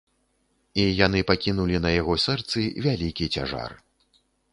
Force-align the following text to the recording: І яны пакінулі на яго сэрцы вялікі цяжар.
І 0.83 0.85
яны 0.99 1.19
пакінулі 1.31 1.81
на 1.83 1.91
яго 1.95 2.13
сэрцы 2.25 2.59
вялікі 2.87 3.25
цяжар. 3.37 3.71